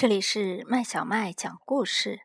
[0.00, 2.20] 这里是麦小麦讲故事。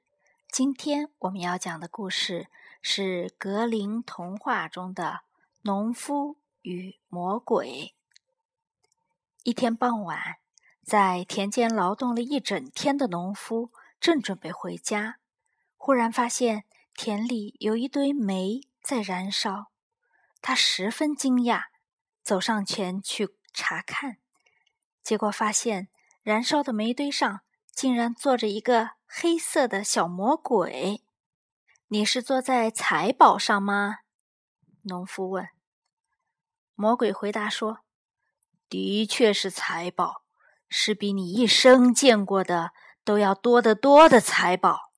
[0.51, 2.47] 今天我们要讲的故事
[2.83, 5.03] 是格林童话中的
[5.63, 7.95] 《农夫与魔鬼》。
[9.41, 10.35] 一天傍晚，
[10.83, 15.17] 在田间劳动了一整天的农夫正准备回家，
[15.75, 19.71] 忽然发现田里有一堆煤在燃烧。
[20.43, 21.63] 他十分惊讶，
[22.21, 24.17] 走上前去查看，
[25.01, 25.87] 结果发现
[26.21, 27.41] 燃烧的煤堆上。
[27.73, 31.03] 竟然坐着一个黑色的小魔鬼，
[31.87, 33.99] 你是坐在财宝上吗？
[34.83, 35.49] 农夫问。
[36.75, 37.79] 魔鬼回答说
[38.69, 40.23] ：“的确是财宝，
[40.69, 42.71] 是比你一生见过的
[43.03, 44.91] 都要多得多的财宝。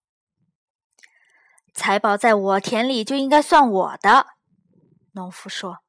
[1.73, 4.27] 财宝在我田里就应该算我的。”
[5.13, 5.79] 农夫说。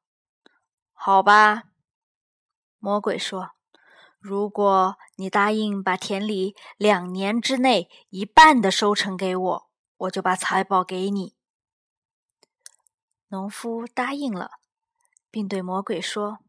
[0.93, 1.63] “好吧。”
[2.79, 3.56] 魔鬼说。
[4.19, 11.35] 如果你答应把田里两年之内一半的收成给我，我就把财宝给你。
[13.27, 14.53] 农夫答应了，
[15.29, 16.39] 并对魔鬼说：“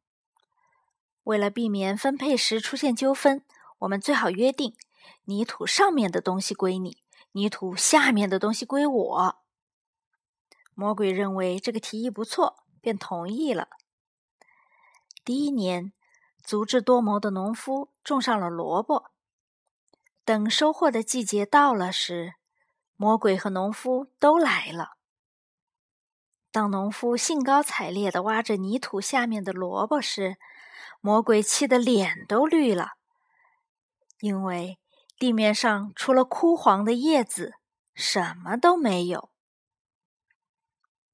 [1.25, 3.45] 为了避免分配时出现纠纷，
[3.81, 4.75] 我们最好约定，
[5.25, 9.39] 泥土上面的东西归你，泥土下面的东西归我。”
[10.75, 13.69] 魔鬼认为这个提议不错，便同意了。
[15.25, 15.93] 第一年。
[16.43, 19.11] 足智多谋的农夫种上了萝卜。
[20.25, 22.35] 等收获的季节到了时，
[22.97, 24.97] 魔鬼和农夫都来了。
[26.51, 30.37] 当农夫兴高采烈地挖着泥土下面的萝卜时，
[31.01, 32.93] 魔鬼气得脸都绿了，
[34.21, 34.79] 因为
[35.19, 37.55] 地面上除了枯黄的叶子，
[37.95, 39.31] 什么都没有。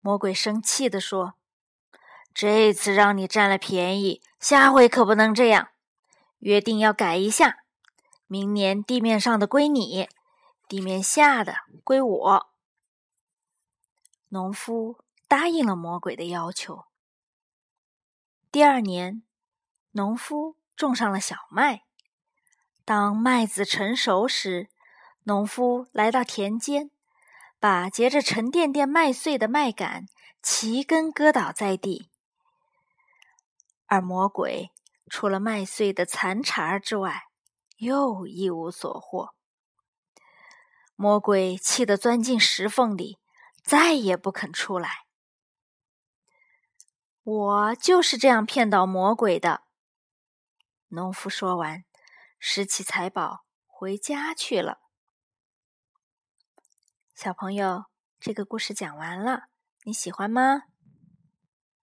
[0.00, 1.34] 魔鬼生气地说。
[2.34, 5.68] 这次让你占了便宜，下回可不能这样。
[6.40, 7.58] 约定要改一下，
[8.27, 10.08] 明年地面上的归你，
[10.66, 12.46] 地面下的归我。
[14.30, 16.86] 农夫答应了魔鬼的要求。
[18.51, 19.22] 第二年，
[19.92, 21.84] 农夫种上了小麦。
[22.84, 24.68] 当麦子成熟时，
[25.22, 26.90] 农夫来到田间，
[27.61, 30.06] 把结着沉甸甸麦穗的麦秆
[30.42, 32.11] 齐根割倒在地。
[33.86, 34.70] 而魔鬼
[35.08, 37.24] 除了麦穗的残茬之外，
[37.77, 39.34] 又一无所获。
[40.96, 43.18] 魔鬼气得钻进石缝里，
[43.62, 45.05] 再也不肯出来。
[47.22, 49.62] 我就是这样骗倒魔鬼的。
[50.89, 51.84] 农夫说完，
[52.39, 54.80] 拾起财宝回家去了。
[57.14, 57.86] 小朋友，
[58.20, 59.45] 这个故事讲完了，
[59.84, 60.64] 你喜欢吗？